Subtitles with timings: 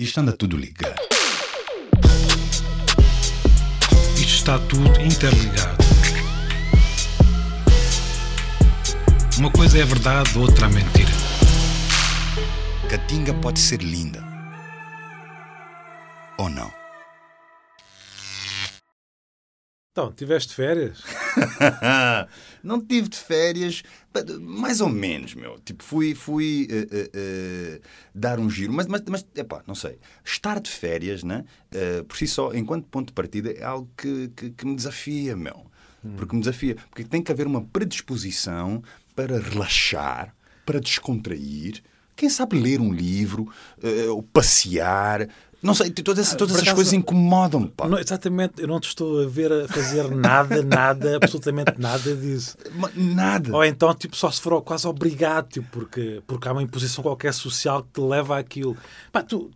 [0.00, 0.94] Isto anda tudo ligado.
[4.14, 5.84] Isto está tudo interligado.
[9.38, 11.10] Uma coisa é verdade, outra é mentira.
[12.88, 14.22] Catinga pode ser linda.
[16.38, 16.72] Ou não?
[19.90, 21.02] Então, tiveste férias?
[22.62, 23.82] não tive de férias,
[24.40, 25.58] mais ou menos, meu.
[25.60, 27.80] Tipo, fui, fui uh, uh, uh,
[28.14, 29.98] dar um giro, mas, mas, mas epá, não sei.
[30.24, 31.44] Estar de férias, né?
[32.06, 35.66] por si só, enquanto ponto de partida, é algo que, que, que me desafia, meu.
[36.04, 36.14] Hum.
[36.16, 36.76] Porque me desafia.
[36.88, 38.82] Porque tem que haver uma predisposição
[39.14, 41.82] para relaxar, para descontrair.
[42.14, 43.48] Quem sabe ler um livro,
[44.10, 45.28] ou passear,
[45.60, 47.72] não sei, todas, essas, todas essas coisas incomodam-me.
[48.00, 52.56] Exatamente, eu não te estou a ver a fazer nada, nada, absolutamente nada disso.
[52.94, 53.54] Nada.
[53.54, 57.34] Ou então, tipo, só se for quase obrigado, tipo, porque, porque há uma imposição qualquer
[57.34, 58.76] social que te leva àquilo.
[59.10, 59.50] Pá, tu,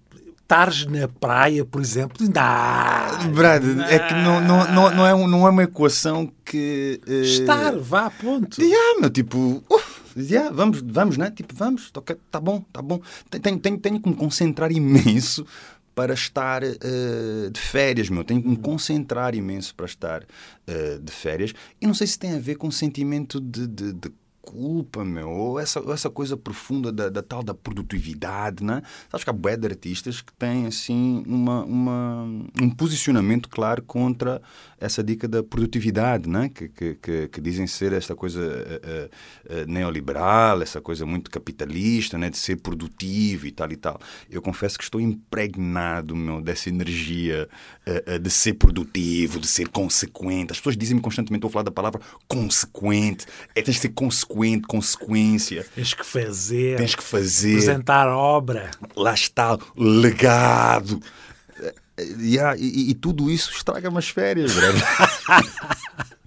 [0.52, 3.32] estares na praia, por exemplo, não.
[3.32, 7.00] Brad, é que não, não, não, não, é, não é uma equação que.
[7.06, 7.22] Uh...
[7.22, 8.60] Estar, vá, ponto.
[8.60, 9.38] Yeah, meu, tipo.
[9.38, 9.80] Uh,
[10.14, 11.30] yeah, vamos, vamos, né?
[11.30, 13.00] Tipo, vamos, okay, tá bom, tá bom.
[13.30, 15.46] Tenho, tenho, tenho que me concentrar imenso
[15.94, 18.24] para estar uh, de férias, meu.
[18.24, 21.52] Tenho que me concentrar imenso para estar uh, de férias.
[21.80, 25.30] E não sei se tem a ver com o sentimento de, de, de culpa, meu,
[25.30, 28.82] ou essa, essa coisa profunda da, da tal da produtividade, né?
[29.08, 32.24] Sabes que há bué de artistas que têm, assim, uma, uma,
[32.60, 34.42] um posicionamento claro contra
[34.80, 36.48] essa dica da produtividade, né?
[36.48, 42.18] Que, que, que, que dizem ser esta coisa uh, uh, neoliberal, essa coisa muito capitalista,
[42.18, 42.28] né?
[42.28, 44.00] De ser produtivo e tal e tal.
[44.28, 47.48] Eu confesso que estou impregnado, meu, dessa energia
[47.86, 50.50] uh, de ser produtivo, de ser consequente.
[50.50, 54.31] As pessoas dizem-me constantemente, estou a falar da palavra consequente, é tens de ser consequente
[54.32, 55.66] consequente, consequência.
[55.74, 56.76] Tens que fazer.
[56.76, 57.52] Tens que fazer.
[57.52, 58.70] Apresentar obra.
[58.96, 61.00] Lá está, legado.
[62.18, 64.54] Yeah, e, e, tudo isso estraga-me as férias,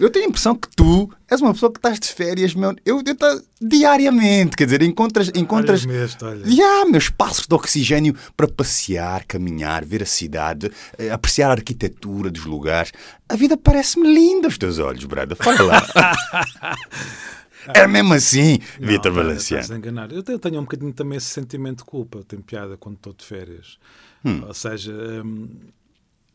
[0.00, 2.74] Eu tenho a impressão que tu és uma pessoa que estás de férias, meu.
[2.84, 5.30] Eu, eu tá, diariamente, quer dizer, encontras.
[5.34, 6.46] encontras olha mesmo, olha.
[6.46, 12.30] Yeah, meus passos de oxigênio para passear, caminhar, ver a cidade, eh, apreciar a arquitetura
[12.30, 12.92] dos lugares.
[13.28, 15.36] A vida parece-me linda aos teus olhos, Brada.
[15.36, 15.82] Fala lá.
[17.68, 19.62] É mesmo assim, Vitor Valenciano.
[20.10, 22.24] Eu tenho um bocadinho também esse sentimento de culpa.
[22.26, 23.78] Tenho piada quando estou de férias.
[24.24, 24.42] Hum.
[24.46, 25.48] Ou seja, hum,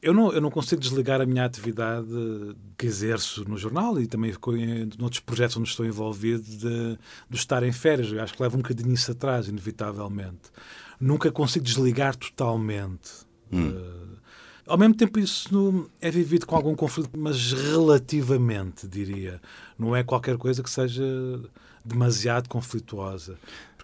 [0.08, 2.08] eu não, eu não consigo desligar a minha atividade
[2.78, 6.98] que exerço no jornal e também em outros projetos onde estou envolvido de,
[7.30, 8.10] de estar em férias.
[8.10, 10.50] Eu acho que leva um bocadinho isso atrás, inevitavelmente.
[10.98, 13.12] Nunca consigo desligar totalmente.
[13.52, 13.68] Hum.
[13.68, 14.18] Uh,
[14.66, 19.42] ao mesmo tempo, isso é vivido com algum conflito, mas relativamente, diria.
[19.78, 21.04] Não é qualquer coisa que seja
[21.84, 23.38] demasiado conflituosa.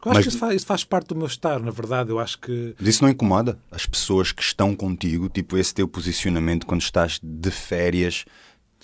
[0.06, 0.26] Eu acho Mas...
[0.26, 2.10] que isso faz, isso faz, parte do meu estar, na verdade.
[2.10, 2.76] Eu acho que.
[2.80, 7.20] Mas isso não incomoda as pessoas que estão contigo, tipo esse teu posicionamento quando estás
[7.22, 8.26] de férias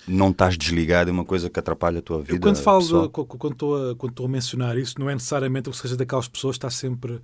[0.08, 2.34] não estás desligado é uma coisa que atrapalha a tua vida.
[2.34, 5.70] Eu quando falo, de, quando, estou a, quando estou a mencionar isso, não é necessariamente
[5.70, 7.20] que seja daquelas pessoas que está sempre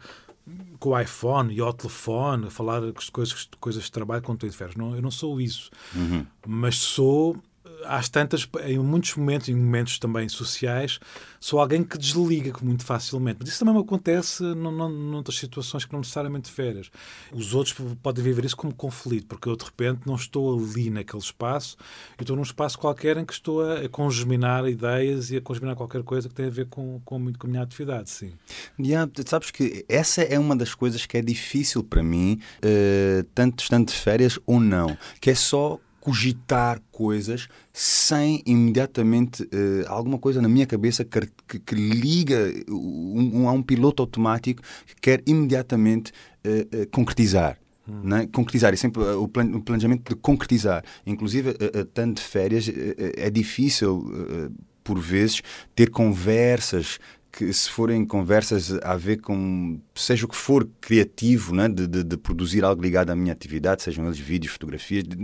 [0.78, 2.81] com o iPhone e ao telefone a falar
[3.13, 4.77] coisas, coisas de trabalho quando estou de férias.
[4.77, 5.71] Não, eu não sou isso.
[5.95, 6.25] Uhum.
[6.47, 7.37] Mas sou
[7.84, 10.98] às tantas, em muitos momentos, em momentos também sociais,
[11.41, 13.38] sou alguém que desliga muito facilmente.
[13.41, 16.91] Mas isso também me acontece noutras situações que não necessariamente férias.
[17.32, 21.22] Os outros podem viver isso como conflito, porque eu de repente não estou ali naquele
[21.22, 21.76] espaço,
[22.19, 26.03] eu estou num espaço qualquer em que estou a, congeminar ideias e a congeminar qualquer
[26.03, 28.32] coisa que tem a ver com, com, muito com a minha atividade, sim.
[28.78, 33.62] Yeah, sabes que essa é uma das coisas que é difícil para mim, uh, tanto
[33.62, 40.41] estando de férias ou não, que é só cogitar coisas sem imediatamente uh, alguma coisa
[40.41, 45.21] na minha cabeça que, que, que liga um, um, a um piloto automático que quer
[45.27, 46.12] imediatamente
[46.45, 47.59] uh, uh, concretizar.
[47.89, 48.03] Hum.
[48.05, 48.28] Né?
[48.33, 50.84] Concretizar, é sempre o, plan o planejamento de concretizar.
[51.05, 51.55] Inclusive,
[51.93, 52.71] tanto de férias,
[53.16, 54.09] é difícil,
[54.84, 55.43] por vezes,
[55.75, 57.00] ter conversas
[57.36, 62.02] que se forem conversas a ver com seja o que for criativo né, de, de,
[62.02, 65.16] de produzir algo ligado à minha atividade, sejam eles vídeos, fotografias, de,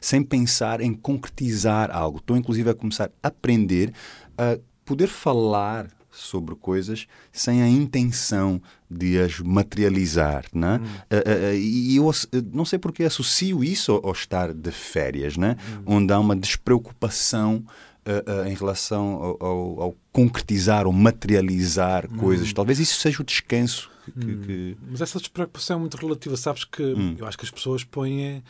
[0.00, 2.18] sem pensar em concretizar algo.
[2.18, 3.92] Estou inclusive a começar a aprender
[4.38, 10.80] a poder falar sobre coisas sem a intenção de as materializar, né?
[10.80, 10.86] Hum.
[11.16, 12.10] Uh, uh, e eu
[12.52, 15.56] não sei porque associo isso ao, ao estar de férias, né?
[15.58, 15.82] Hum.
[15.96, 17.64] Onde há uma despreocupação
[18.08, 22.16] uh, uh, em relação ao, ao, ao, concretizar ou materializar hum.
[22.16, 22.52] coisas.
[22.52, 23.90] Talvez isso seja o descanso.
[24.04, 24.42] Que, hum.
[24.44, 24.76] que...
[24.90, 26.36] Mas essa despreocupação é muito relativa.
[26.36, 27.16] Sabes que hum.
[27.18, 28.42] eu acho que as pessoas põem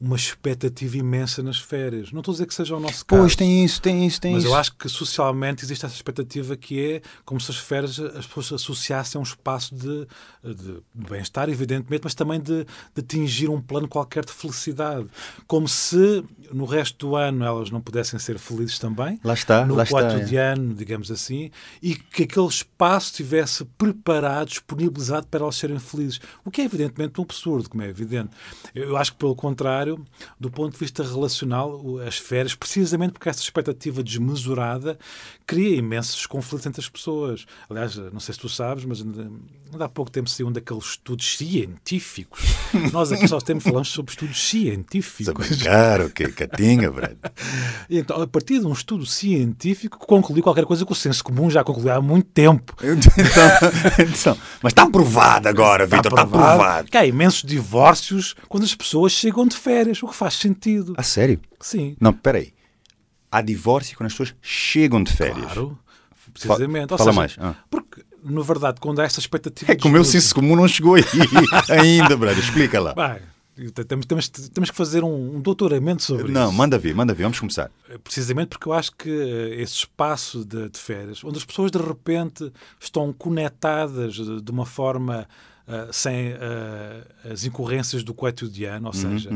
[0.00, 2.12] uma expectativa imensa nas férias.
[2.12, 3.22] Não estou a dizer que seja o nosso caso.
[3.22, 4.52] Pois, tem isso, tem isso, tem mas isso.
[4.52, 8.60] eu acho que socialmente existe essa expectativa que é como se as férias as pessoas
[8.60, 10.06] associassem a um espaço de,
[10.44, 15.06] de bem-estar, evidentemente, mas também de, de atingir um plano qualquer de felicidade.
[15.46, 16.22] Como se
[16.52, 19.18] no resto do ano elas não pudessem ser felizes também.
[19.24, 20.12] Lá está, no lá está, é.
[20.12, 21.50] cotidiano, digamos assim,
[21.82, 26.20] e que aquele espaço estivesse preparado, disponibilizado para elas serem felizes.
[26.44, 28.30] O que é evidentemente um absurdo, como é evidente.
[28.74, 29.85] Eu acho que, pelo contrário,
[30.38, 34.98] do ponto de vista relacional, as férias, precisamente porque essa expectativa desmesurada
[35.46, 37.46] cria imensos conflitos entre as pessoas.
[37.68, 41.36] Aliás, não sei se tu sabes, mas ainda há pouco tempo saiu um daqueles estudos
[41.36, 42.40] científicos.
[42.92, 45.62] Nós aqui só temos falamos sobre estudos científicos.
[45.62, 47.16] Claro, que catinga, Brad.
[47.88, 51.48] Então, a partir de um estudo científico que concluiu qualquer coisa que o senso comum
[51.48, 52.74] já concluiu há muito tempo.
[52.86, 56.88] Então, então, mas está aprovado agora, Vitor, está aprovado.
[56.88, 60.94] Que há imensos divórcios quando as pessoas chegam de férias, o que faz sentido.
[60.96, 61.40] A sério?
[61.60, 61.96] Sim.
[62.00, 62.52] Não, peraí.
[63.30, 65.52] Há divórcio quando as pessoas chegam de férias.
[65.52, 65.78] Claro,
[66.32, 66.88] precisamente.
[66.88, 67.36] Fala, fala seja, mais.
[67.38, 67.54] Ah.
[67.70, 69.72] Porque, na verdade, quando há esta expectativa...
[69.72, 71.04] É que o meu senso comum não chegou aí
[71.70, 72.38] ainda, Brad.
[72.38, 72.94] Explica lá.
[72.94, 73.20] Bem,
[73.86, 76.50] temos, temos, temos que fazer um, um doutoramento sobre não, isso.
[76.50, 77.70] Não, manda vir, manda vir, vamos começar.
[78.04, 82.52] Precisamente porque eu acho que esse espaço de, de férias, onde as pessoas de repente
[82.78, 85.26] estão conectadas de, de uma forma
[85.66, 89.30] uh, sem uh, as incorrências do cotidiano, ou Uhum, seja,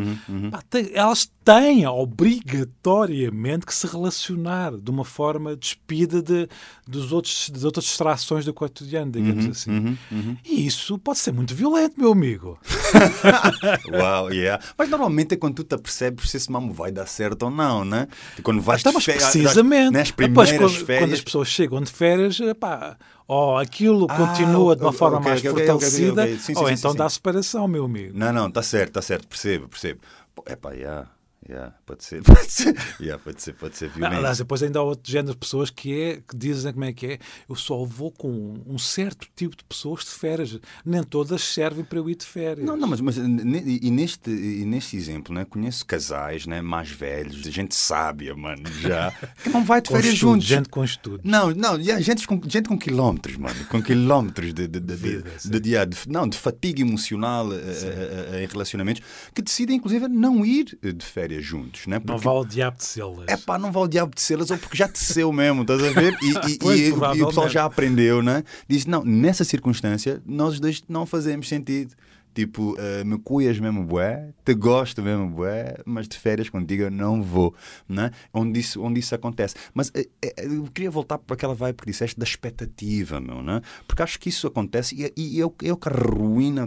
[0.50, 6.49] pá, tem, elas têm obrigatoriamente que se relacionar de uma forma despida de,
[6.87, 9.99] dos outros, das outras distrações do cotidiano, digamos uhum, assim.
[10.44, 12.59] E isso pode ser muito violento, meu amigo.
[13.93, 14.63] Uau, yeah.
[14.77, 17.85] Mas normalmente é quando tu te apercebes se esse mamo vai dar certo ou não,
[17.85, 18.09] né?
[18.43, 19.93] Quando vais então, de férias, precisamente.
[19.93, 21.05] Nas primeiras Depois, quando, férias...
[21.05, 22.97] quando as pessoas chegam de férias, pá,
[23.27, 26.75] ou aquilo ah, continua de uma forma okay, mais okay, fortalecida, okay, sim, ou sim,
[26.75, 28.13] então sim, dá separação, meu amigo.
[28.17, 30.01] Não, não, está certo, está certo, percebo, percebo.
[30.47, 31.09] É pá, yeah.
[31.49, 34.19] Yeah, pode ser, pode ser, yeah, pode ser, pode ser violento.
[34.19, 37.07] Aliás, depois ainda há outro género de pessoas que, é, que dizem como é que
[37.07, 37.19] é.
[37.49, 40.59] Eu só vou com um certo tipo de pessoas de férias.
[40.85, 42.67] Nem todas servem para eu ir de férias.
[42.67, 47.37] Não, não, mas, mas e neste, e neste exemplo, né, conheço casais né, mais velhos,
[47.37, 49.11] gente sábia, mano, já,
[49.43, 50.47] que não vai de com férias estudo, juntos.
[50.47, 51.21] Gente com estudo.
[51.25, 55.61] Não, não, gente com, gente com quilómetros, mano, com quilómetros de, de, de, Vida, de,
[55.61, 59.03] de, de, não, de fatiga emocional uh, uh, em relacionamentos,
[59.35, 62.00] que decidem, inclusive, não ir de férias juntos, né?
[62.05, 63.27] Não vale o diabo de selas.
[63.29, 65.91] É pá, não vale o diabo de selas, ou porque já teceu mesmo, estás a
[65.91, 66.17] ver?
[66.23, 68.43] E, e, pois, e, e o pessoal já aprendeu, né?
[68.69, 71.94] Diz: não, nessa circunstância, nós dois não fazemos sentido.
[72.32, 76.91] Tipo, uh, me cuias mesmo bué, te gosto mesmo bué, mas de férias contigo eu
[76.91, 77.55] não vou,
[77.88, 78.12] né?
[78.32, 79.56] onde, isso, onde isso acontece.
[79.75, 83.61] Mas uh, eu queria voltar para aquela vibe que disseste da expectativa, meu, né?
[83.87, 85.91] porque acho que isso acontece e, e eu, eu que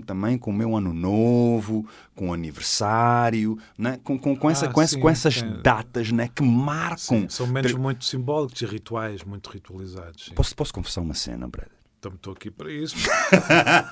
[0.05, 3.99] também com o meu ano novo, com o aniversário, né?
[4.03, 5.61] com, com, com, essa, ah, com, essa, sim, com essas sim.
[5.63, 6.29] datas né?
[6.33, 6.97] que marcam.
[6.97, 10.29] Sim, são momentos muito simbólicos e rituais, muito ritualizados.
[10.35, 11.69] Posso, posso confessar uma cena, Brad?
[12.03, 12.97] Então estou aqui para isso.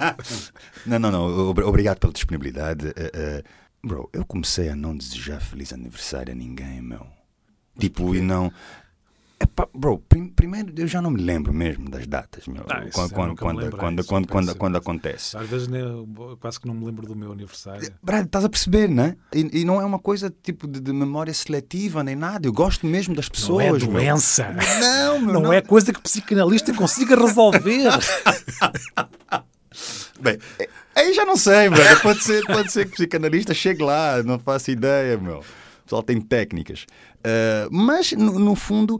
[0.85, 1.49] não, não, não.
[1.49, 2.87] Obrigado pela disponibilidade.
[2.87, 7.07] Uh, uh, bro, eu comecei a não desejar feliz aniversário a ninguém, meu.
[7.79, 8.51] Tipo, e não.
[9.41, 12.63] Epá, bro, prim primeiro eu já não me lembro mesmo das datas, meu.
[12.69, 15.35] Ah, quando, quando, quando, quando, quando, quando, quando acontece.
[15.35, 15.81] Às vezes né,
[16.39, 17.91] quase que não me lembro do meu aniversário.
[18.03, 19.15] Brad, estás a perceber, né?
[19.33, 22.47] E, e não é uma coisa tipo de, de, memória seletiva nem nada.
[22.47, 23.65] Eu gosto mesmo das pessoas.
[23.65, 24.49] Não é doença.
[24.49, 24.79] Meu.
[24.79, 27.61] Não, meu, não, não, é coisa que o psicanalista consiga resolver.
[30.21, 30.37] Bem,
[30.95, 31.99] aí já não sei, brother.
[32.03, 35.39] Pode ser, pode ser que o psicanalista chegue lá, não faço ideia, meu.
[35.39, 36.85] O pessoal tem técnicas.
[37.21, 38.99] Uh, mas, no, no fundo,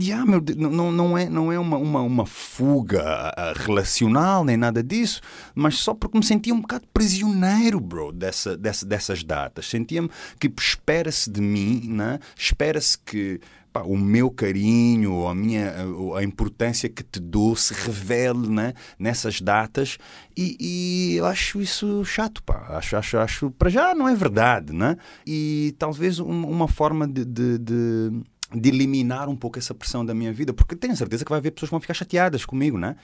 [0.00, 5.20] yeah, meu, não, não é, não é uma, uma, uma fuga relacional nem nada disso,
[5.54, 9.68] mas só porque me sentia um bocado prisioneiro, bro, dessa, dessa, dessas datas.
[9.68, 12.20] Sentia-me que espera-se de mim, né?
[12.36, 13.40] espera-se que
[13.72, 15.74] pá, o meu carinho, a minha
[16.16, 18.74] a importância que te dou se revele né?
[18.96, 19.98] nessas datas
[20.36, 22.76] e, e, eu acho isso chato, pá.
[22.78, 24.96] Acho, acho, acho, para já não é verdade, né?
[25.26, 28.22] E talvez uma, uma forma de, de, de
[28.54, 31.50] de eliminar um pouco essa pressão da minha vida, porque tenho certeza que vai haver
[31.50, 32.96] pessoas que vão ficar chateadas comigo, né?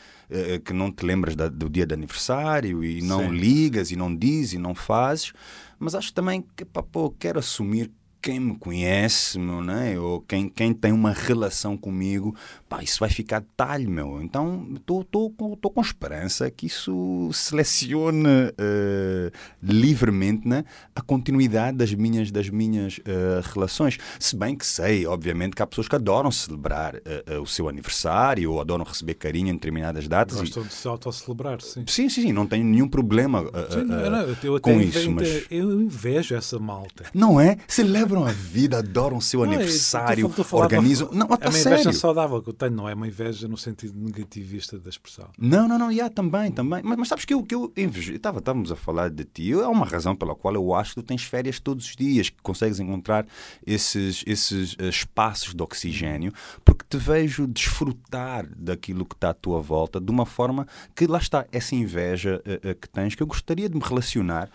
[0.65, 3.37] que não te lembras da, do dia de aniversário e não Sim.
[3.37, 5.33] ligas e não dizes e não fazes,
[5.79, 7.91] mas acho também que pá, pô, quero assumir
[8.25, 9.99] quem me conhece, meu, né?
[9.99, 12.35] ou quem, quem tem uma relação comigo,
[12.75, 14.21] pá, isso vai ficar detalhe, meu.
[14.21, 19.31] Então estou com esperança que isso selecione uh,
[19.63, 20.65] livremente né,
[20.95, 23.99] a continuidade das minhas, das minhas uh, relações.
[24.19, 28.51] Se bem que sei, obviamente, que há pessoas que adoram celebrar uh, o seu aniversário
[28.51, 30.39] ou adoram receber carinho em determinadas datas.
[30.39, 30.67] Gostam e...
[30.67, 31.85] de se autocelebrar, sim.
[31.87, 35.11] Sim, sim, sim, não tenho nenhum problema sim, não, eu, eu com isso.
[35.11, 35.45] Mas...
[35.51, 37.05] Eu invejo essa malta.
[37.15, 37.57] Não é?
[37.69, 41.11] Celebram a vida, adoram o seu não, aniversário, organizam.
[41.13, 44.89] Não, uma inveja saudável que eu tenho, não é uma inveja no sentido negativista da
[44.89, 45.29] expressão.
[45.39, 46.83] Não, não, não, yeah, também, também.
[46.83, 48.15] Mas, mas sabes que eu, que eu invejo.
[48.15, 49.53] Estava, estávamos a falar de ti.
[49.53, 52.41] É uma razão pela qual eu acho que tu tens férias todos os dias, que
[52.43, 53.27] consegues encontrar
[53.67, 56.33] esses, esses uh, espaços de oxigênio,
[56.65, 61.19] porque te vejo desfrutar daquilo que está à tua volta de uma forma que lá
[61.19, 64.51] está, essa inveja uh, uh, que tens, que eu gostaria de me relacionar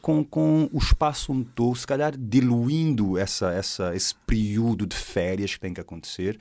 [0.00, 5.60] com, com o espaço estou, se calhar diluindo essa, essa, esse período de férias que
[5.60, 6.38] tem que acontecer,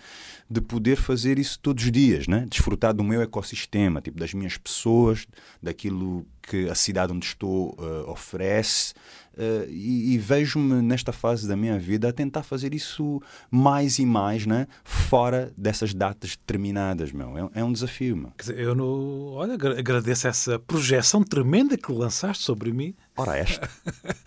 [0.49, 2.45] de poder fazer isso todos os dias, né?
[2.49, 5.27] desfrutar do meu ecossistema, tipo das minhas pessoas,
[5.61, 8.93] daquilo que a cidade onde estou uh, oferece.
[9.33, 13.21] Uh, e, e vejo-me nesta fase da minha vida a tentar fazer isso
[13.51, 14.65] mais e mais, né?
[14.83, 17.11] fora dessas datas determinadas.
[17.11, 17.37] Meu.
[17.37, 18.15] É, é um desafio.
[18.15, 18.31] Meu.
[18.37, 22.95] Dizer, eu não, olha, agradeço essa projeção tremenda que lançaste sobre mim.
[23.17, 23.69] Ora, esta.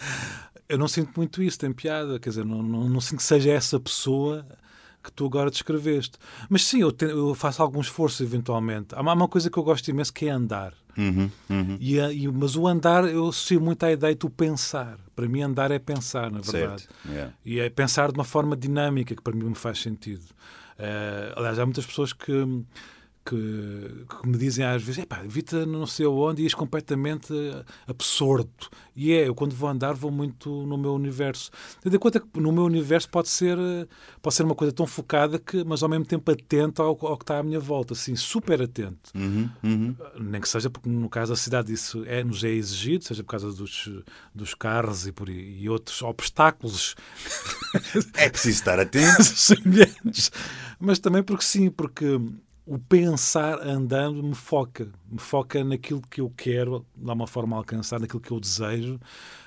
[0.68, 2.18] eu não sinto muito isso, tem piada.
[2.18, 4.46] Quer dizer, não, não, não sinto que seja essa pessoa
[5.08, 6.18] que tu agora descreveste.
[6.48, 8.94] Mas sim, eu, te, eu faço algum esforço eventualmente.
[8.94, 10.74] Há uma, uma, coisa que eu gosto imenso que é andar.
[10.96, 11.76] Uhum, uhum.
[11.80, 14.98] E, e, mas o andar, eu associo muito à ideia de tu pensar.
[15.14, 16.88] Para mim, andar é pensar, na verdade.
[17.06, 17.32] Yeah.
[17.44, 20.24] E é pensar de uma forma dinâmica, que para mim me faz sentido.
[20.78, 22.32] Uh, aliás, há muitas pessoas que
[23.28, 25.22] que, que, me dizem às vezes, epá,
[25.66, 27.32] não sei onde e és completamente
[27.86, 28.70] absorto.
[28.96, 31.50] E é, eu quando vou andar vou muito no meu universo.
[31.82, 33.58] Tendo em conta que no meu universo pode ser,
[34.22, 37.24] pode ser uma coisa tão focada, que, mas ao mesmo tempo atento ao, ao que
[37.24, 39.10] está à minha volta, assim, super atento.
[39.14, 39.96] Uhum, uhum.
[40.18, 43.30] Nem que seja porque no caso da cidade isso é, nos é exigido, seja por
[43.30, 43.90] causa dos,
[44.34, 46.96] dos carros e, por, e outros obstáculos.
[48.14, 49.22] É preciso estar atento.
[50.80, 52.18] mas também porque sim, porque
[52.68, 57.98] o pensar andando me foca, me foca naquilo que eu quero, de uma forma alcançar,
[57.98, 59.00] naquilo que eu desejo,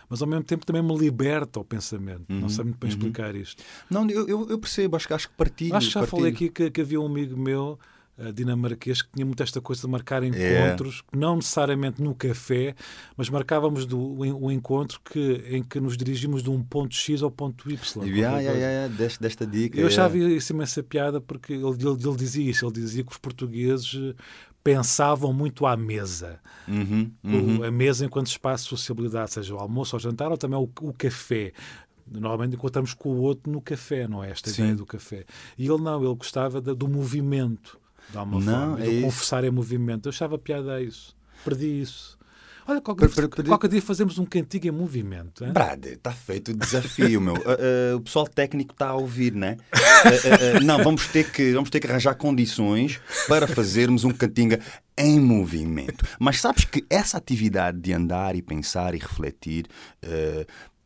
[0.09, 2.25] mas ao mesmo tempo também me liberta o pensamento.
[2.27, 2.97] Uhum, não sei muito bem uhum.
[2.97, 3.63] explicar isto.
[3.89, 5.75] Não, eu, eu percebo, acho que acho que partilho.
[5.75, 6.19] Acho que já partilho.
[6.19, 7.77] falei aqui que, que havia um amigo meu
[8.33, 11.17] dinamarquês que tinha muito esta coisa de marcar encontros, é.
[11.17, 12.75] não necessariamente no café,
[13.17, 17.23] mas marcávamos do, o, o, encontro que, em que nos dirigimos de um ponto X
[17.23, 18.03] ao ponto Y.
[18.05, 19.79] Yeah, yeah, yeah, desta, desta dica.
[19.79, 23.17] Eu achava isso imensa piada porque ele, ele, ele, dizia isso, ele dizia que os
[23.17, 24.13] portugueses
[24.63, 26.39] pensavam muito à mesa.
[26.67, 27.63] Uhum, uhum.
[27.63, 30.69] A mesa enquanto espaço de sociabilidade, seja o almoço ou o jantar ou também o,
[30.81, 31.53] o café
[32.19, 34.31] normalmente encontramos com o outro no café, não é?
[34.31, 34.63] Esta Sim.
[34.63, 35.25] ideia do café.
[35.57, 37.79] E ele não, ele gostava do movimento
[38.09, 38.85] de alguma não, forma.
[38.85, 40.07] É do confessar em movimento.
[40.07, 41.15] Eu achava piada a isso.
[41.43, 42.17] Perdi isso.
[42.67, 45.43] Olha, qualquer, per, per, qualquer dia fazemos um cantigo em movimento.
[45.43, 45.51] Hein?
[45.51, 47.33] Brad, está feito o desafio, meu.
[47.33, 49.57] Uh, uh, o pessoal técnico está a ouvir, né?
[49.73, 54.59] Uh, não, vamos ter, que, vamos ter que arranjar condições para fazermos um cantinga
[54.97, 56.05] em movimento.
[56.19, 59.65] Mas sabes que essa atividade de andar e pensar e refletir,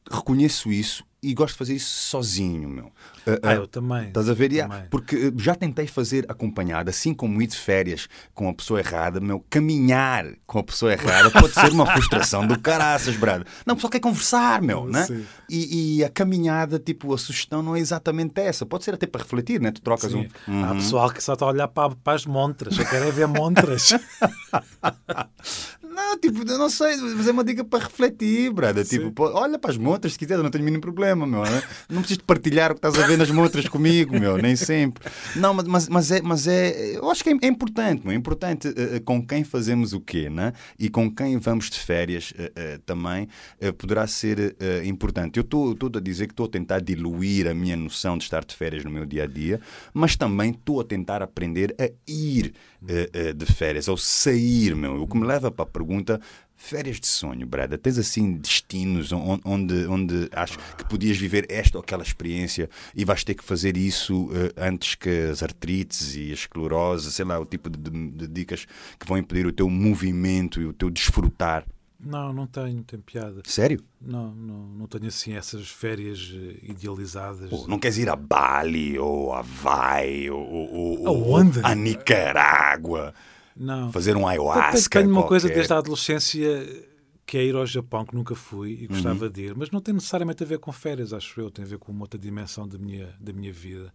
[0.10, 2.86] reconheço isso e gosto de fazer isso sozinho, meu.
[2.86, 4.08] Uh, ah, eu também.
[4.08, 4.52] Estás a ver?
[4.52, 9.20] Yeah, porque já tentei fazer acompanhado, assim como ir de férias com a pessoa errada,
[9.20, 13.46] meu, caminhar com a pessoa errada pode ser uma frustração do caraças, brado.
[13.66, 15.08] Não, o pessoal quer conversar, meu, né?
[15.50, 18.66] E, e, a caminhada, tipo, a sugestão não é exatamente essa.
[18.66, 19.72] Pode ser até para refletir, né?
[19.72, 20.28] Tu trocas Sim.
[20.48, 20.54] um.
[20.54, 20.66] Uhum.
[20.66, 23.94] Há pessoal que só está a olhar para, para as montras, só querem ver montras.
[25.96, 28.84] Não, tipo, eu não sei, mas é uma dica para refletir, brada.
[28.84, 31.44] Tipo, pô, olha para as montras se quiser, eu não tenho mínimo problema, meu.
[31.44, 31.64] Né?
[31.90, 35.10] Não preciso partilhar o que estás a ver nas montras comigo, meu, nem sempre.
[35.38, 38.68] Não, mas, mas, é, mas é, eu acho que é, é importante, meu, é importante
[38.68, 40.52] uh, com quem fazemos o quê, né?
[40.78, 43.30] E com quem vamos de férias uh, uh, também
[43.78, 45.38] poderá ser importante.
[45.38, 48.54] Eu estou a dizer que estou a tentar diluir a minha noção de estar de
[48.54, 49.62] férias no meu dia a dia,
[49.94, 55.02] mas também estou a tentar aprender a ir de férias, ou sair, meu.
[55.02, 56.20] O que me leva para a pergunta
[56.58, 57.78] Férias de sonho, Brada.
[57.78, 63.26] Tens assim destinos onde, onde achas que podias viver esta ou aquela experiência e vais
[63.26, 67.46] ter que fazer isso uh, antes que as artrites e a esclerose, sei lá, o
[67.46, 68.66] tipo de, de, de, dicas
[68.98, 71.66] que vão impedir o teu movimento e o teu desfrutar?
[72.00, 73.42] Não, não tenho, tem piada.
[73.46, 73.84] Sério?
[74.02, 77.50] Não, não, não tenho assim essas férias eh, idealizadas.
[77.52, 83.14] Oh, não queres ir a Bali ou a Havaí ou, ou, ou a Nicarágua?
[83.56, 83.92] Não.
[83.92, 85.00] Fazer um ayahuasca.
[85.00, 85.30] Tenho uma qualquer.
[85.30, 86.86] coisa desde a adolescência
[87.26, 89.32] que é ir ao Japão, que nunca fui e gostava uhum.
[89.32, 91.80] de ir, mas não tem necessariamente a ver com férias, acho eu, tem a ver
[91.80, 93.92] com uma outra dimensão da minha, da minha vida.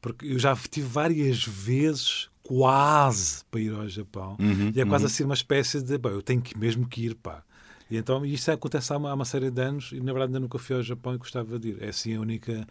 [0.00, 5.04] Porque eu já tive várias vezes quase para ir ao Japão Uhum, e é quase
[5.04, 5.10] uhum.
[5.10, 7.44] assim uma espécie de, "Bom, eu tenho que mesmo que ir, pá.
[7.90, 10.40] E então isto acontece há uma, há uma série de anos e na verdade ainda
[10.40, 11.82] nunca fui ao Japão e gostava de ir.
[11.82, 12.66] É assim a única,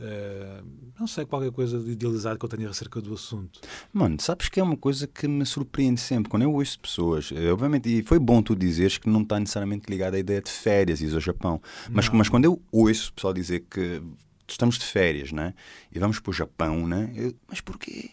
[0.00, 0.62] eh,
[0.98, 3.60] não sei, qualquer coisa de idealizado que eu tenha acerca do assunto.
[3.92, 7.30] Mano, sabes que é uma coisa que me surpreende sempre quando eu ouço pessoas.
[7.34, 10.50] eh, Obviamente, e foi bom tu dizeres que não está necessariamente ligado à ideia de
[10.50, 11.60] férias e ao Japão.
[11.90, 12.16] Mas, Não.
[12.16, 14.02] mas quando eu ouço o pessoal dizer que
[14.48, 15.54] estamos de férias, né?
[15.92, 17.12] E vamos para o Japão, né?
[17.14, 18.10] Eu, mas porquê?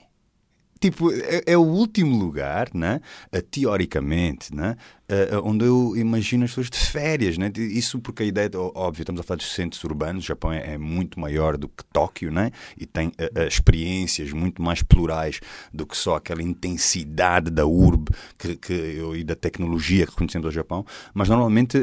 [0.79, 3.01] Tipo, é, é o último lugar, né?
[3.49, 4.75] teoricamente, né?
[5.09, 7.37] Eh, onde eu imagino as pessoas de férias.
[7.37, 7.49] Né?
[7.49, 10.73] De- Isso porque a ideia, óbvio, estamos a falar dos centros urbanos, o Japão é,
[10.73, 12.51] é muito maior do que Tóquio, né?
[12.77, 15.39] e tem eh, eh, experiências muito mais plurais
[15.73, 20.51] do que só aquela intensidade da urbe que, que, e da tecnologia que conhecemos ao
[20.51, 20.85] Japão.
[21.13, 21.77] Mas normalmente,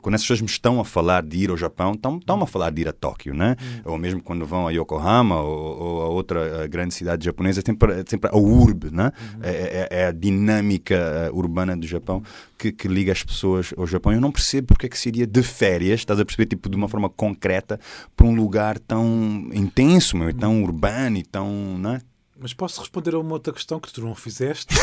[0.00, 2.70] quando essas pessoas me estão a falar de ir ao Japão, estão, estão a falar
[2.70, 3.56] de ir a Tóquio, né?
[3.84, 7.92] ou mesmo quando vão a Yokohama ou, ou a outra grande cidade japonesa, é sempre,
[7.92, 9.12] é sempre a urbe, né?
[9.42, 12.22] é, é- é a dinâmica urbana do Japão
[12.60, 14.12] que, que liga as pessoas ao Japão.
[14.12, 16.88] Eu não percebo porque é que seria de férias, estás a perceber, tipo, de uma
[16.88, 17.80] forma concreta,
[18.14, 21.78] para um lugar tão intenso, meu, e tão urbano e tão.
[21.78, 22.00] Né?
[22.38, 24.74] Mas posso responder a uma outra questão que tu não fizeste?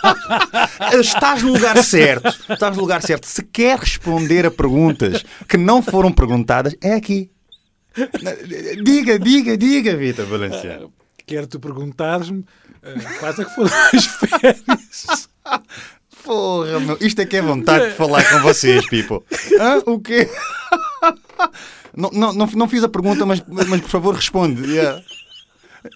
[0.98, 2.28] Estás no lugar certo.
[2.50, 3.26] Estás no lugar certo.
[3.26, 7.30] Se quer responder a perguntas que não foram perguntadas, é aqui.
[8.82, 10.92] Diga, diga, diga, Vitor Valenciano.
[11.26, 12.44] Quero tu perguntares-me
[12.82, 15.28] eh, quais é que foram as férias.
[16.24, 19.20] Porra, meu, isto é que é vontade de falar com vocês, people.
[19.60, 19.82] Hã?
[19.86, 20.28] O quê?
[21.96, 24.68] Não, não, não, não fiz a pergunta, mas, mas por favor responde.
[24.68, 25.00] Yeah.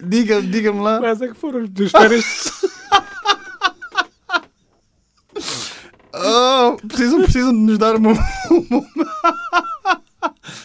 [0.01, 0.99] Diga, diga-me lá.
[0.99, 2.23] Quais é que foram as tuas férias?
[6.13, 8.23] Oh, precisam, precisam de nos dar um momento.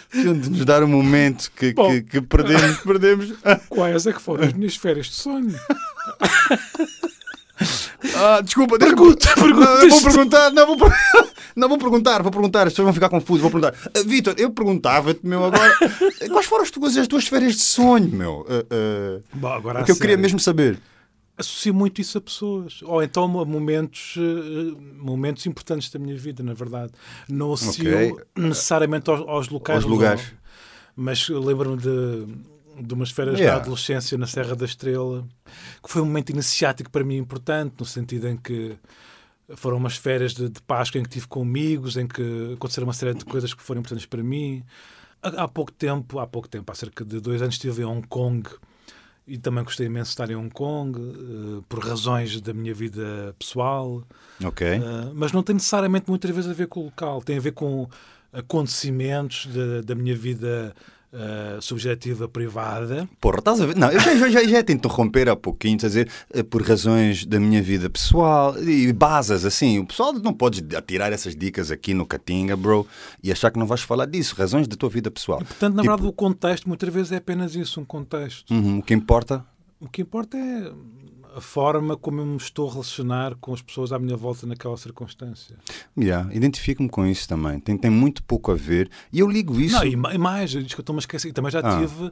[0.09, 1.89] precisam de nos dar um momento que, Bom.
[1.91, 2.79] que, que perdemos.
[2.87, 3.33] perdemos.
[3.69, 5.55] Quais é que foram as minhas férias de sonho?
[8.17, 9.29] Ah, desculpa, Pergunta,
[9.83, 10.77] eu vou perguntar, não vou,
[11.57, 13.75] não vou perguntar, vou perguntar, as pessoas vão ficar confusas, vou perguntar.
[13.95, 15.73] Ah, Vitor, eu perguntava-te, meu, agora,
[16.31, 18.47] quais foram as tuas, as tuas férias de sonho, meu?
[18.49, 20.23] Ah, ah, Bom, agora o que eu queria sério.
[20.23, 20.79] mesmo saber.
[21.37, 26.45] associo muito isso a pessoas ou então a momentos eh, momentos importantes da minha vida
[26.45, 26.93] na verdade
[27.29, 28.25] não associo Ok.
[28.37, 30.23] necessariamente aos, aos locais Aos lugares.
[30.23, 31.05] não.
[31.05, 32.27] mas lembro-me de
[32.81, 33.59] de umas férias Yeah.
[33.59, 35.27] da adolescência na Serra da Estrela
[35.83, 38.77] que foi um momento iniciático para mim importante no sentido em que
[39.57, 42.95] foram umas férias de, de Páscoa em que tive com amigos em que aconteceram uma
[42.95, 44.63] série de coisas que foram importantes para mim
[45.23, 48.07] há, há pouco tempo há pouco tempo há cerca de dois anos estive em Hong
[48.09, 48.49] Kong
[49.27, 53.35] e também gostei imenso de estar em Hong Kong, eh, por razões da minha vida
[53.39, 54.03] pessoal,
[54.45, 54.67] Ok.
[54.67, 54.81] eh,
[55.15, 57.89] mas não tem necessariamente muitas vezes a ver com o local, tem a ver com
[58.31, 59.49] acontecimentos
[59.85, 60.75] da minha vida
[61.15, 63.09] eh, subjetiva privada.
[63.21, 63.77] Porra, estás a ver?
[63.77, 66.61] Não, eu já, já, já, já te interromper há pouquinho, estás a dizer, eh, por
[66.63, 69.79] razões da minha vida pessoal e basas, assim.
[69.79, 72.87] O pessoal não pode atirar essas dicas aqui no Catinga, bro,
[73.23, 75.39] e achar que não vais falar disso, razões da tua vida pessoal.
[75.39, 78.53] Portanto, na Tipo- verdade, o contexto muitas vezes é apenas isso, um contexto.
[78.53, 79.45] Uhum, o que importa
[79.81, 80.73] O que importa é
[81.37, 84.77] a forma como eu me estou a relacionar com as pessoas à minha volta naquela
[84.77, 85.57] circunstância.
[85.99, 87.59] Yeah, identifico-me com isso também.
[87.61, 88.91] Tem, tem muito pouco a ver.
[89.13, 89.77] E eu ligo isso.
[89.77, 91.29] Não, e ma- e mais, diz que eu estou-me a esquecer.
[91.29, 91.79] E também já Ah.
[91.81, 92.11] tive.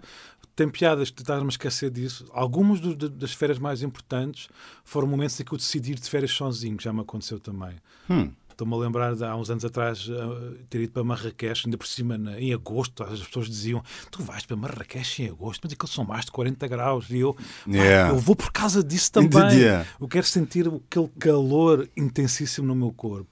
[0.55, 2.27] Tem piadas que a esquecer disso.
[2.33, 4.49] Algumas do- de- das férias mais importantes
[4.85, 7.75] foram momentos em que eu decidi ir de férias sozinho, que já me aconteceu também.
[8.11, 8.31] Hum,
[8.63, 11.87] Estou-me a lembrar de há uns anos atrás eh, ter ido para Marrakech, ainda por
[11.87, 13.03] cima em agosto.
[13.03, 16.69] As pessoas diziam: Tu vais para Marrakech em agosto, mas aquilo são mais de 40
[16.69, 17.11] graus.
[17.11, 18.13] E eu, "Ah, Yeah.
[18.15, 19.59] eu vou por causa disso também.
[19.59, 19.85] Yeah.
[20.01, 23.29] Eu quero sentir aquele calor intensíssimo no meu corpo.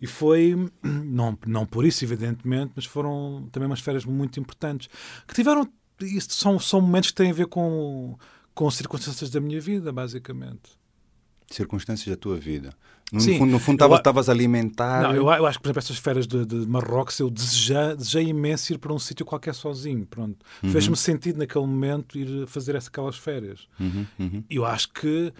[0.00, 4.88] E foi, não, não por isso, evidentemente, mas foram também umas férias muito importantes.
[5.26, 5.66] Que tiveram,
[6.02, 8.16] isso são, são momentos que têm a ver com,
[8.54, 10.77] com as circunstâncias da minha vida, basicamente.
[11.50, 12.70] Circunstâncias da tua vida.
[13.10, 15.02] No, Sim, fundo, no fundo estavas a- alimentar.
[15.02, 18.28] Não, eu, eu acho que, por exemplo, estas férias de, de Marrocos, eu desejei, desejei
[18.28, 20.04] imenso ir para um sítio qualquer sozinho.
[20.06, 20.44] Pronto.
[20.70, 23.66] Fez-me sentido naquele momento ir fazer essa- aquelas férias.
[23.80, 24.44] Uhum, uhum.
[24.50, 25.32] Eu acho que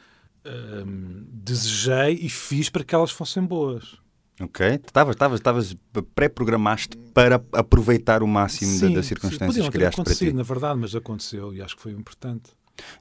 [0.86, 3.96] hum, desejei e fiz para que elas fossem boas.
[4.40, 4.64] Ok.
[4.86, 5.76] Estavas, estavas, estavas
[6.14, 10.32] pré-programaste para aproveitar o máximo da- das circunstâncias podiam que criaste para ti.
[10.32, 12.50] na verdade, mas aconteceu e acho que foi importante.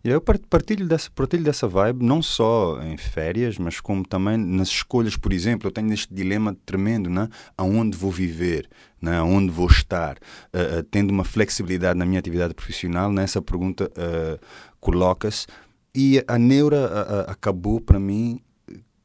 [0.03, 4.69] Eu par- partilho dessa, partilho dessa vibe, não só em férias, mas como também nas
[4.69, 5.67] escolhas, por exemplo.
[5.67, 7.27] Eu tenho este dilema tremendo, né?
[7.57, 8.69] aonde vou viver,
[9.01, 9.17] né?
[9.17, 10.17] aonde vou estar.
[10.53, 14.39] Uh, uh, tendo uma flexibilidade na minha atividade profissional, nessa pergunta uh,
[14.79, 15.47] coloca-se.
[15.95, 18.39] E a neura acabou para mim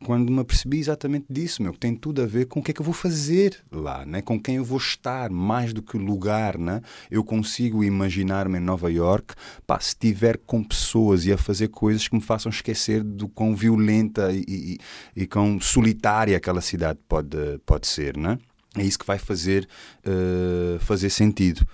[0.02, 2.74] quando me apercebi exatamente disso, meu, que tem tudo a ver com o que é
[2.74, 4.20] que eu vou fazer lá, né?
[4.20, 6.58] com quem eu vou estar, mais do que o lugar.
[6.58, 6.82] Né?
[7.10, 9.34] Eu consigo imaginar-me em Nova York
[9.66, 13.54] pá, se estiver com pessoas e a fazer coisas que me façam esquecer do quão
[13.54, 14.78] violenta e, e,
[15.22, 18.16] e quão solitária aquela cidade pode, pode ser.
[18.16, 18.38] Né?
[18.76, 19.68] É isso que vai fazer,
[20.06, 21.66] uh, fazer sentido.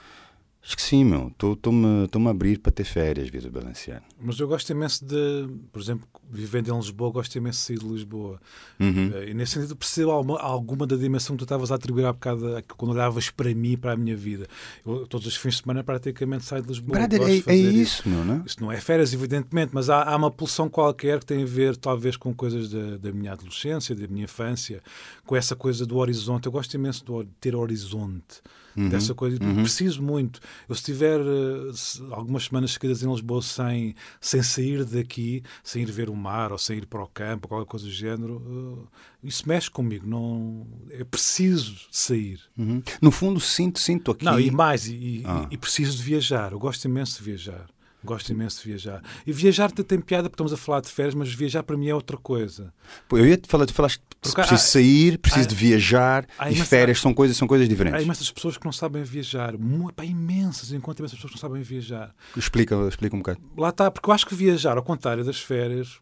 [0.69, 1.29] Acho que sim, meu.
[1.29, 4.03] Estou-me a abrir para ter férias, Vida Balanceano.
[4.21, 7.87] Mas eu gosto imenso de, por exemplo, vivendo em Lisboa, gosto imenso de sair de
[7.87, 8.39] Lisboa.
[8.79, 9.11] Uhum.
[9.15, 12.13] Eh, e nesse sentido percebo alguma, alguma da dimensão que tu estavas a atribuir há
[12.13, 14.47] bocado, quando olhavas para mim, para a minha vida.
[14.85, 16.99] Eu, todos os fins de semana praticamente saio de Lisboa.
[16.99, 18.43] Brother, é, é isso, isso, não é?
[18.45, 21.79] Isso não é férias, evidentemente, mas há, há, uma pulsão qualquer que tem a ver,
[21.79, 24.83] talvez, com coisas da, da minha adolescência, da minha infância,
[25.25, 26.45] com essa coisa do horizonte.
[26.45, 28.43] Eu gosto imenso de ter horizonte
[28.79, 29.39] uhum, dessa coisa.
[29.43, 29.63] Uhum.
[29.63, 30.41] Preciso muito.
[30.69, 31.73] Eu, se tiver uh,
[32.13, 36.59] algumas semanas seguidas em Lisboa sem, sem sair daqui, sem ir ver o mar ou
[36.59, 38.89] sem ir para o campo, qualquer coisa do género, uh,
[39.23, 40.07] isso mexe comigo.
[40.07, 42.41] Não, é preciso sair.
[42.57, 42.83] Uhum.
[43.01, 44.25] No fundo, sinto, sinto aqui.
[44.25, 45.47] Não, e mais, e, ah.
[45.51, 46.53] e, e preciso de viajar.
[46.53, 47.67] Eu gosto imenso de viajar.
[48.05, 49.03] Gosto imenso de viajar.
[49.27, 51.95] E viajar tem piada porque estamos a falar de férias, mas viajar para mim é
[51.95, 52.73] outra coisa.
[53.09, 56.51] Pô, eu ia te falar, tu falaste preciso há, sair, preciso há, de viajar há,
[56.51, 58.01] e férias são coisas, são coisas diferentes.
[58.01, 59.55] Há imensas pessoas que não sabem viajar.
[59.97, 62.15] Pá, imensas, enquanto imensas pessoas que não sabem viajar.
[62.37, 63.41] Explica, explica um bocado.
[63.57, 65.99] Lá está, porque eu acho que viajar, ao contrário das férias,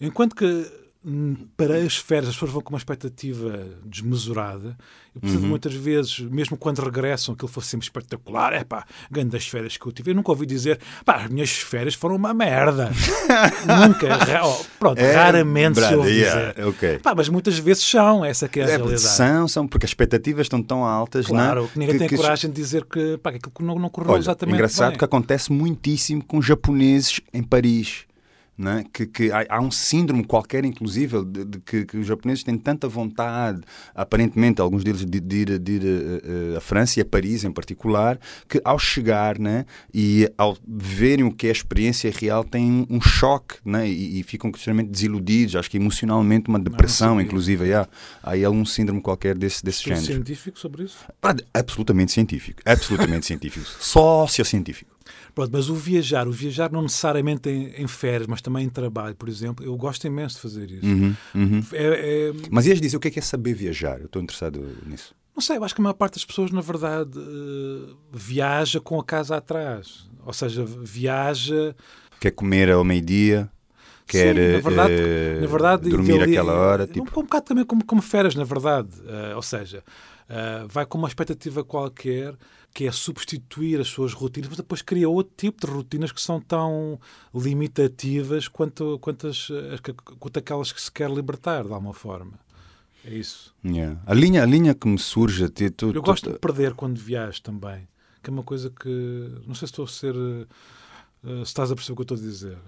[0.00, 0.83] enquanto que
[1.54, 4.74] para as férias as pessoas vão com uma expectativa desmesurada
[5.14, 5.48] e portanto uhum.
[5.48, 9.86] muitas vezes, mesmo quando regressam aquilo fosse sempre espetacular, é pá, ganho das férias que
[9.86, 12.90] eu tive, eu nunca ouvi dizer pá, as minhas férias foram uma merda
[13.86, 16.98] nunca, oh, pronto, é, raramente se ouve yeah, dizer okay.
[16.98, 19.90] pá, mas muitas vezes são, essa que é a é, realidade são, são, porque as
[19.90, 21.68] expectativas estão tão altas claro, não?
[21.68, 24.12] que ninguém que, tem que coragem de dizer que, pá, que aquilo não, não correu
[24.12, 24.98] Olha, exatamente engraçado bem.
[24.98, 28.06] que acontece muitíssimo com japoneses em Paris
[28.56, 28.84] né?
[28.92, 32.56] que, que há, há, um síndrome qualquer, inclusive, de, de que, que, os japoneses têm
[32.56, 33.62] tanta vontade,
[33.94, 35.82] aparentemente, alguns deles, de, de ir, de ir
[36.54, 39.66] a, a, França e a Paris em particular, que ao chegar né?
[39.92, 43.88] e ao verem o que é a experiência real, têm um choque né?
[43.88, 47.72] e, e ficam extremamente desiludidos, acho que emocionalmente uma depressão, inclusive.
[47.72, 47.88] Há,
[48.22, 50.04] há aí algum síndrome qualquer desse, desse género.
[50.04, 50.98] científico sobre isso?
[51.52, 52.62] Absolutamente científico.
[52.64, 53.66] Absolutamente científico.
[53.80, 54.94] Sociocientífico.
[55.34, 59.16] Pronto, mas o viajar, o viajar não necessariamente em, em, férias, mas também em trabalho,
[59.16, 60.86] por exemplo, eu gosto imenso de fazer isso.
[60.86, 61.64] Uhum, uhum.
[61.72, 62.32] É, é...
[62.50, 63.98] Mas ias dizer o que é, que é saber viajar?
[63.98, 65.12] Eu estou interessado nisso.
[65.34, 69.00] Não sei, eu acho que a maior parte das pessoas, na verdade, uh, viaja com
[69.00, 70.08] a casa atrás.
[70.24, 71.74] Ou seja, viaja.
[72.20, 73.50] Quer comer ao meio-dia?
[74.06, 76.86] quer Sim, na verdade, uh, na verdade, dormir ele, aquela hora.
[76.86, 77.00] Tipo...
[77.00, 78.90] Um, um bocado também como, como férias, na verdade.
[79.00, 79.82] Uh, ou seja,
[80.68, 82.34] vai com uma expectativa qualquer
[82.74, 86.40] que é substituir as suas rotinas, mas depois cria outro tipo de rotinas que são
[86.40, 86.98] tão
[87.32, 89.46] limitativas quanto, quanto, as,
[90.18, 92.32] quanto aquelas que se quer libertar, de alguma forma.
[93.04, 93.54] É isso.
[93.64, 94.00] Yeah.
[94.04, 95.48] A, linha, a linha que me surge...
[95.50, 97.86] Tu, tu, Eu gosto de perder quando viajo também,
[98.20, 98.88] que é uma coisa que...
[99.46, 100.16] Não sei se estou a ser...
[100.16, 100.46] Uh,
[101.22, 102.58] se estás a perceber o que eu estou a dizer.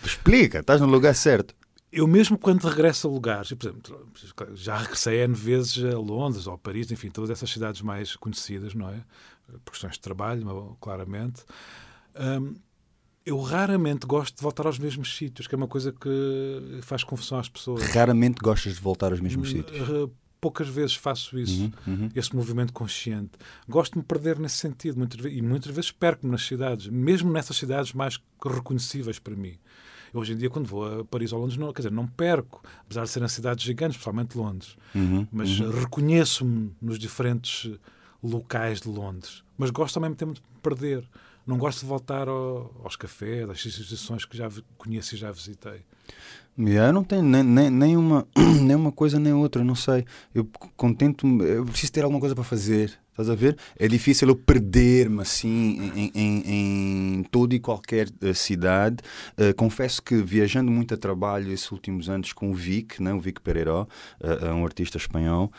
[0.02, 1.54] Explica, estás no lugar certo
[1.92, 4.06] eu mesmo quando regresso a lugares, por exemplo,
[4.54, 8.74] já regressei N vezes a Londres ou a Paris, enfim, todas essas cidades mais conhecidas,
[8.74, 9.02] não é?
[9.64, 11.44] Por questões de trabalho, claramente.
[12.18, 12.54] Um,
[13.24, 17.38] eu raramente gosto de voltar aos mesmos sítios, que é uma coisa que faz confusão
[17.38, 17.82] às pessoas.
[17.88, 20.10] Raramente gostas de voltar aos mesmos hum, sítios?
[20.40, 22.08] Poucas vezes faço isso, uhum, uhum.
[22.14, 23.32] esse movimento consciente.
[23.68, 27.32] Gosto de me perder nesse sentido, muitas vezes, e muitas vezes perco-me nas cidades, mesmo
[27.32, 29.58] nessas cidades mais reconhecíveis para mim.
[30.18, 33.04] Hoje em dia, quando vou a Paris ou Londres, não, quer dizer, não perco, apesar
[33.04, 34.76] de serem cidades gigantes, principalmente Londres.
[34.94, 35.70] Uhum, mas uhum.
[35.70, 37.70] reconheço-me nos diferentes
[38.22, 39.42] locais de Londres.
[39.58, 41.04] Mas gosto ao mesmo tempo de perder.
[41.46, 45.82] Não gosto de voltar ao, aos cafés, às instituições que já conheço e já visitei.
[46.58, 48.26] Eu não tenho nem, nem, nem, uma,
[48.62, 50.04] nem uma coisa nem outra, não sei.
[50.34, 52.98] Eu contento-me, eu preciso ter alguma coisa para fazer.
[53.16, 53.56] Estás a ver?
[53.78, 58.96] É difícil eu perder-me assim em, em, em, toda e qualquer uh, cidade.
[59.38, 63.14] Uh, confesso que viajando muito a trabalho esses últimos anos com o Vic, né?
[63.14, 63.88] o Vic Pereira, uh,
[64.20, 65.50] é um artista espanhol,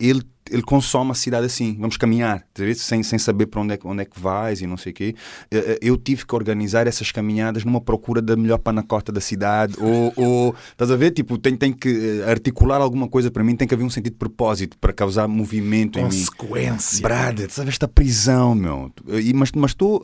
[0.00, 2.44] ele ele consome a cidade assim, vamos caminhar,
[2.76, 5.14] sem, sem saber para onde é, onde é que vais e não sei o quê.
[5.50, 9.74] Eh, eh, eu tive que organizar essas caminhadas numa procura da melhor panacota da cidade,
[9.78, 11.10] ou, ou estás a ver?
[11.12, 11.88] Tipo, tem, tem que
[12.20, 15.28] eh, articular alguma coisa para mim, tem que haver um sentido de propósito para causar
[15.28, 16.94] movimento Consequência.
[16.94, 17.02] em mim.
[17.02, 18.92] Brother, estás a ver esta prisão, meu.
[19.08, 20.02] E, mas estou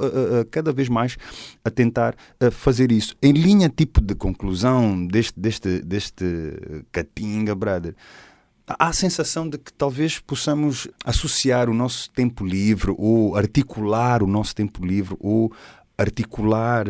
[0.50, 1.16] cada vez mais
[1.64, 3.14] a tentar uh, fazer isso.
[3.22, 6.24] Em linha tipo de conclusão deste, deste, deste
[6.92, 7.94] catinga, brother
[8.66, 14.27] há a sensação de que talvez possamos associar o nosso tempo livre ou articular o
[14.27, 15.53] nosso tempo livre ou
[15.96, 16.87] articular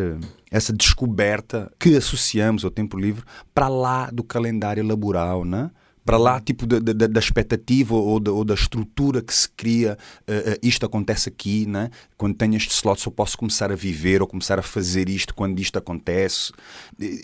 [0.51, 5.71] essa descoberta que associamos ao tempo livre para lá do calendário laboral, né?
[6.05, 9.97] para lá tipo da, da, da expectativa ou da, ou da, estrutura que se cria
[10.29, 11.91] uh, uh, isto acontece aqui né?
[12.17, 15.59] quando tenho este slot só posso começar a viver ou começar a fazer isto quando
[15.59, 16.53] isto acontece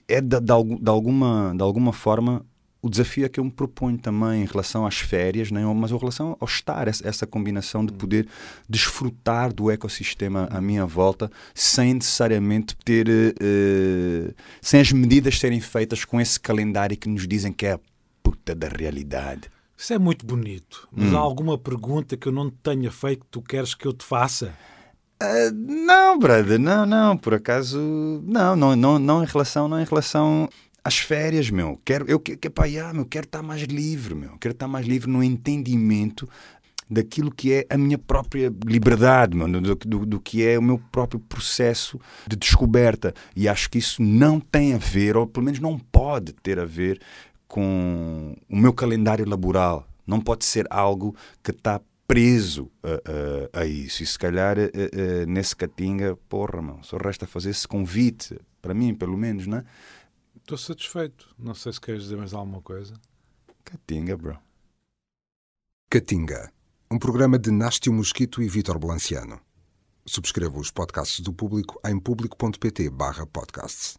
[0.09, 0.37] é de
[0.87, 2.45] alguma, de alguma forma
[2.83, 5.63] o desafio é que eu me proponho também em relação às férias, né?
[5.75, 8.27] mas em relação ao estar, essa, combinação de poder
[8.69, 13.07] desfrutar do ecossistema à minha volta sem necessariamente ter.
[13.09, 17.81] Uh, sem as medidas serem feitas com esse calendário que nos dizem que é a
[18.23, 19.51] puta da realidade.
[19.77, 21.17] Isso é muito bonito, mas hum.
[21.17, 24.55] há alguma pergunta que eu não tenha feito que tu queres que eu te faça?
[25.23, 27.79] Uh, não, brother, não, não, por acaso,
[28.25, 30.49] não, não, não, não em relação, não em relação
[30.85, 31.81] às férias, meu.
[31.85, 34.37] Quero, eu que, que pá, yeah, meu, quero estar mais livre, meu.
[34.39, 36.29] Quero estar mais livre no entendimento
[36.91, 40.79] daquilo que é a minha própria liberdade, meu, do, do, do, que é o meu
[40.91, 43.15] próprio processo de descoberta.
[43.37, 46.65] E acho que isso não tem a ver, ou pelo menos não pode ter a
[46.65, 47.01] ver
[47.47, 49.87] com o meu calendário laboral.
[50.07, 54.03] Não pode ser algo que está preso a, a, a, isso.
[54.03, 58.93] E se calhar a, nesse catinga, porra, meu, só resta fazer esse convite, para mim
[58.95, 59.65] pelo menos, né?
[60.51, 61.33] Estou satisfeito.
[61.39, 62.95] Não sei se queres dizer mais alguma coisa.
[63.65, 64.37] Catinga, bro.
[65.89, 66.53] Catinga,
[66.91, 69.41] um programa de Nástio Mosquito e Vítor Blanciano.
[70.05, 73.97] Subscreva os podcasts do Público em público.pt/podcasts.